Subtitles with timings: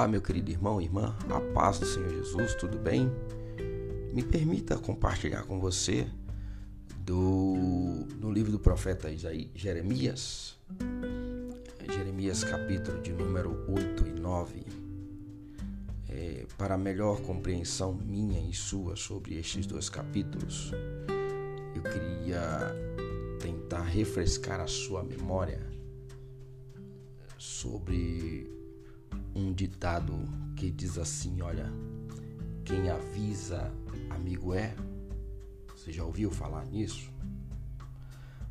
[0.00, 3.12] Olá, meu querido irmão e irmã, a paz do Senhor Jesus, tudo bem?
[4.14, 6.08] Me permita compartilhar com você
[7.00, 10.56] do, do livro do profeta Isaí, Jeremias,
[11.92, 14.64] Jeremias capítulo de número 8 e 9,
[16.08, 20.72] é, para melhor compreensão minha e sua sobre estes dois capítulos,
[21.76, 22.74] eu queria
[23.38, 25.60] tentar refrescar a sua memória
[27.36, 28.59] sobre
[29.34, 30.14] um ditado
[30.56, 31.72] que diz assim: olha,
[32.64, 33.72] quem avisa,
[34.10, 34.74] amigo é.
[35.74, 37.10] Você já ouviu falar nisso?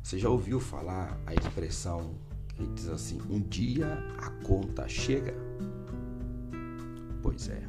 [0.02, 2.14] Você já ouviu falar a expressão
[2.48, 3.86] que diz assim: um dia
[4.18, 5.34] a conta chega?
[7.22, 7.68] Pois é.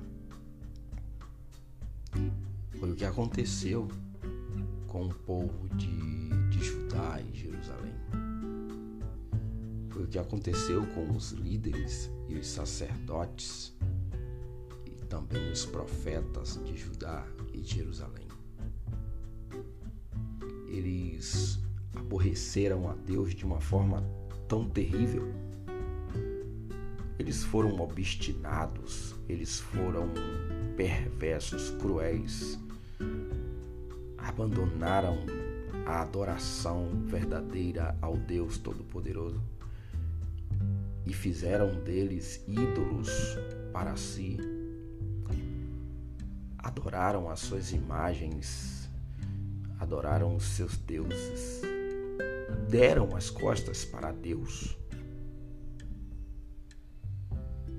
[2.80, 3.88] Foi o que aconteceu
[4.88, 7.94] com o povo de, de Judá e Jerusalém.
[9.92, 13.76] Foi o que aconteceu com os líderes e os sacerdotes
[14.86, 18.26] e também os profetas de Judá e Jerusalém.
[20.68, 21.60] Eles
[21.94, 24.02] aborreceram a Deus de uma forma
[24.48, 25.28] tão terrível.
[27.20, 30.10] Eles foram obstinados, eles foram
[30.78, 32.58] perversos, cruéis,
[34.18, 35.26] abandonaram
[35.86, 39.42] a adoração verdadeira ao Deus Todo-Poderoso
[41.06, 43.10] e fizeram deles ídolos
[43.74, 44.38] para si.
[46.58, 48.90] Adoraram as suas imagens,
[49.80, 51.62] adoraram os seus deuses,
[52.70, 54.78] deram as costas para Deus.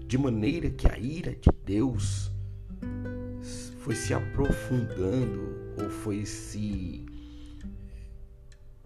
[0.06, 2.30] De maneira que a ira de Deus
[3.78, 7.06] foi se aprofundando ou foi se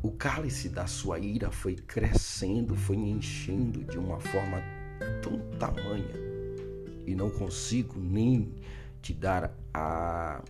[0.03, 4.63] o cálice da sua ira foi crescendo, foi enchendo de uma forma
[5.23, 6.15] tão tamanha
[7.07, 8.55] e não consigo nem
[9.01, 10.43] te dar a,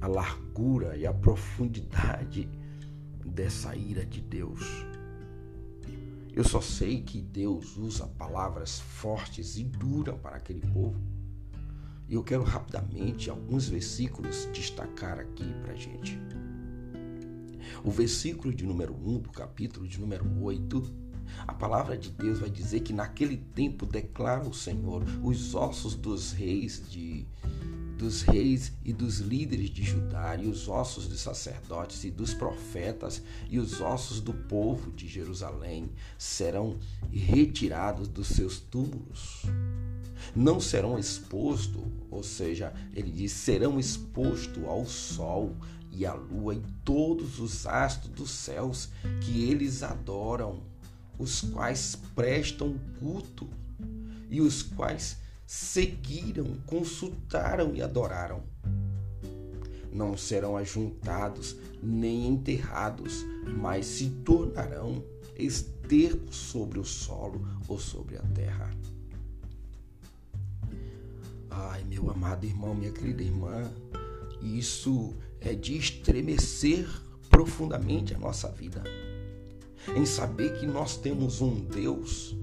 [0.00, 2.48] a largura e a profundidade
[3.24, 4.86] dessa ira de Deus.
[6.32, 10.98] Eu só sei que Deus usa palavras fortes e duras para aquele povo.
[12.08, 16.18] E eu quero rapidamente alguns versículos destacar aqui para gente.
[17.84, 20.82] O versículo de número 1 do capítulo de número 8,
[21.46, 26.32] a palavra de Deus vai dizer que naquele tempo declara o Senhor os ossos dos
[26.32, 27.26] reis de
[28.02, 33.22] dos reis e dos líderes de Judá, e os ossos dos sacerdotes e dos profetas,
[33.48, 35.88] e os ossos do povo de Jerusalém
[36.18, 36.78] serão
[37.12, 39.42] retirados dos seus túmulos.
[40.34, 41.80] Não serão expostos,
[42.10, 45.54] ou seja, ele diz, serão expostos ao sol
[45.92, 48.88] e à lua e todos os astros dos céus
[49.20, 50.62] que eles adoram,
[51.18, 53.48] os quais prestam culto
[54.30, 58.42] e os quais seguiram, consultaram e adoraram.
[59.92, 63.24] Não serão ajuntados nem enterrados,
[63.58, 65.04] mas se tornarão
[65.36, 68.70] esterco sobre o solo ou sobre a terra.
[71.50, 73.70] Ai, meu amado irmão, minha querida irmã,
[74.40, 75.14] isso
[75.44, 76.88] é de estremecer
[77.28, 78.82] profundamente a nossa vida.
[79.96, 82.36] Em saber que nós temos um Deus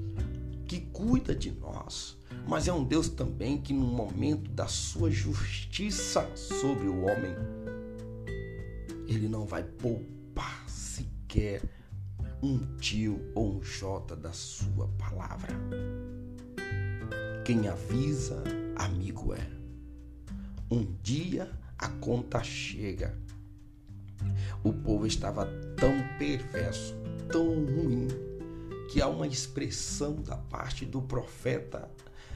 [0.67, 2.17] que cuida de nós,
[2.47, 7.35] mas é um Deus também que, no momento da sua justiça sobre o homem,
[9.07, 11.63] ele não vai poupar sequer
[12.41, 15.53] um tio ou um jota da sua palavra.
[17.45, 18.43] Quem avisa,
[18.75, 19.49] amigo é.
[20.71, 23.17] Um dia a conta chega.
[24.63, 25.45] O povo estava
[25.77, 26.93] tão perverso,
[27.31, 28.07] tão ruim,
[28.91, 31.89] que há uma expressão da parte do profeta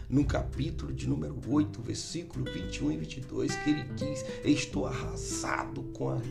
[0.10, 6.10] no capítulo de número 8, versículo 21 e 22, que ele diz: Estou arrasado com
[6.10, 6.22] a,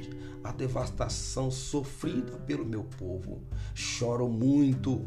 [0.44, 3.42] a devastação sofrida pelo meu povo,
[3.74, 5.06] choro muito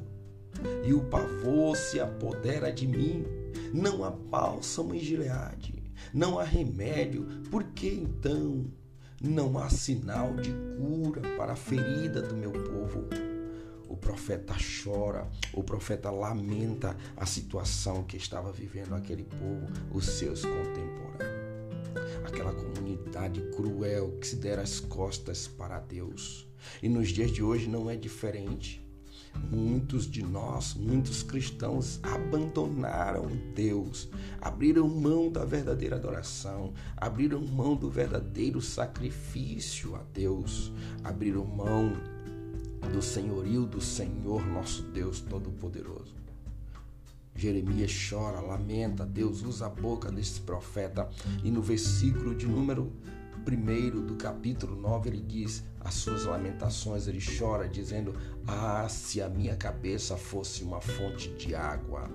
[0.85, 3.25] e o pavor se apodera de mim.
[3.74, 5.84] Não há bálsamo em Gileade,
[6.15, 8.65] não há remédio, por que então
[9.21, 13.09] não há sinal de cura para a ferida do meu povo?
[13.89, 20.44] O profeta chora, o profeta lamenta a situação que estava vivendo aquele povo, os seus
[20.45, 21.35] contemporâneos.
[22.25, 26.47] Aquela comunidade cruel que se dera as costas para Deus.
[26.81, 28.84] E nos dias de hoje não é diferente.
[29.51, 34.09] Muitos de nós, muitos cristãos, abandonaram Deus,
[34.41, 40.71] abriram mão da verdadeira adoração, abriram mão do verdadeiro sacrifício a Deus,
[41.03, 41.93] abriram mão
[42.91, 46.15] do senhorio do Senhor nosso Deus Todo-Poderoso.
[47.35, 51.09] Jeremias chora, lamenta, Deus usa a boca desse profeta
[51.43, 52.91] e no versículo de número
[53.47, 58.13] 1 do capítulo 9 ele diz as suas lamentações, ele chora dizendo:
[58.47, 62.09] "Ah, se a minha cabeça fosse uma fonte de água,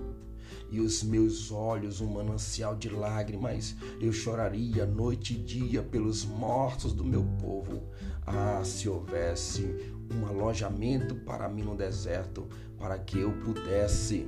[0.71, 3.75] e os meus olhos um manancial de lágrimas.
[3.99, 7.83] Eu choraria noite e dia pelos mortos do meu povo.
[8.25, 12.47] Ah, se houvesse um alojamento para mim no deserto,
[12.77, 14.27] para que eu pudesse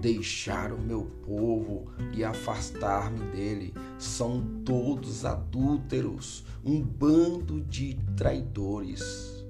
[0.00, 3.74] deixar o meu povo e afastar-me dele.
[3.98, 9.44] São todos adúlteros, um bando de traidores,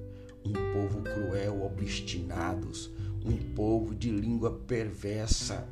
[0.45, 2.91] um povo cruel, obstinados,
[3.25, 5.67] um povo de língua perversa,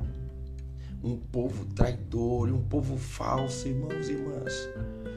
[1.02, 4.68] um povo traidor, um povo falso, irmãos e irmãs.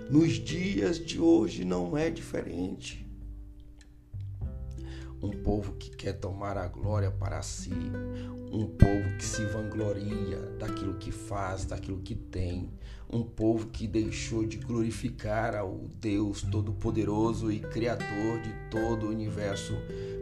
[0.09, 3.10] Nos dias de hoje não é diferente
[5.21, 7.71] um povo que quer tomar a glória para si,
[8.51, 12.69] um povo que se vangloria daquilo que faz, daquilo que tem,
[13.09, 19.73] um povo que deixou de glorificar ao Deus Todo-Poderoso e Criador de todo o universo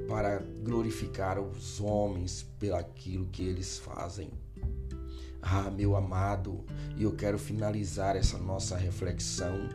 [0.08, 4.30] para glorificar os homens pelaquilo que eles fazem.
[5.42, 6.66] Ah, meu amado,
[6.98, 9.70] e eu quero finalizar essa nossa reflexão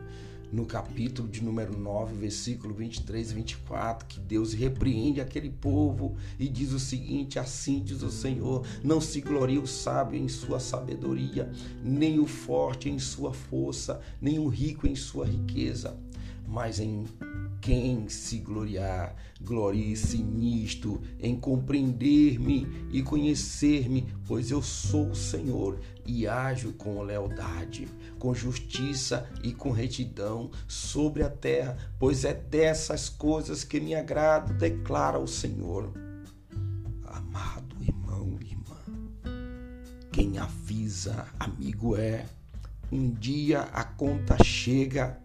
[0.53, 6.49] no capítulo de número 9, versículo 23 e 24, que Deus repreende aquele povo e
[6.49, 11.51] diz o seguinte: Assim diz o Senhor: Não se glorie o sábio em sua sabedoria,
[11.83, 15.97] nem o forte em sua força, nem o rico em sua riqueza,
[16.47, 17.05] mas em
[17.65, 26.27] quem se gloriar, glorie-se nisto, em compreender-me e conhecer-me, pois eu sou o Senhor e
[26.27, 27.89] ajo com lealdade,
[28.19, 34.53] com justiça e com retidão sobre a terra, pois é dessas coisas que me agrado,
[34.53, 35.91] declara o Senhor.
[37.07, 38.77] Amado irmão e irmã,
[40.13, 42.27] quem avisa, amigo é,
[42.93, 45.24] um dia a conta chega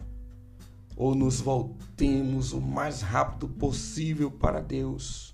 [0.99, 5.33] ou nos voltemos o mais rápido possível para Deus,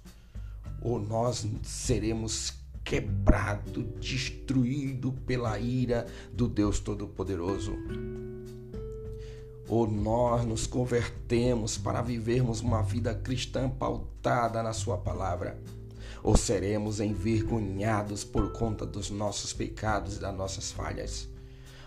[0.79, 2.53] ou nós seremos
[2.83, 7.73] quebrado, destruído pela ira do Deus Todo-Poderoso.
[9.67, 15.59] Ou nós nos convertemos para vivermos uma vida cristã pautada na Sua palavra,
[16.21, 21.27] ou seremos envergonhados por conta dos nossos pecados e das nossas falhas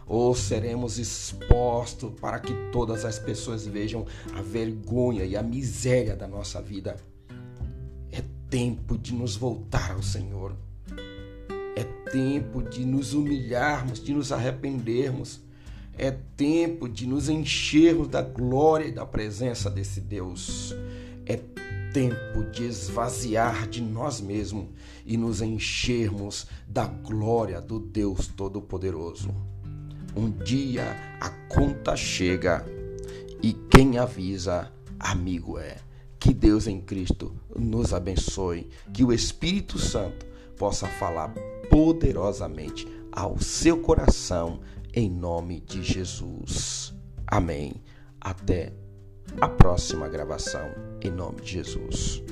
[0.08, 6.26] ou seremos expostos para que todas as pessoas vejam a vergonha e a miséria da
[6.26, 6.96] nossa vida.
[8.10, 10.56] É tempo de nos voltar ao Senhor.
[11.76, 15.40] É tempo de nos humilharmos, de nos arrependermos.
[15.96, 20.74] É tempo de nos enchermos da glória e da presença desse Deus.
[21.26, 21.36] É
[21.92, 24.66] tempo de esvaziar de nós mesmos
[25.04, 29.57] e nos enchermos da glória do Deus Todo-Poderoso.
[30.18, 32.66] Um dia a conta chega
[33.40, 34.68] e quem avisa,
[34.98, 35.76] amigo é.
[36.18, 40.26] Que Deus em Cristo nos abençoe, que o Espírito Santo
[40.56, 41.32] possa falar
[41.70, 44.58] poderosamente ao seu coração,
[44.92, 46.92] em nome de Jesus.
[47.24, 47.74] Amém.
[48.20, 48.72] Até
[49.40, 50.68] a próxima gravação,
[51.00, 52.24] em nome de Jesus.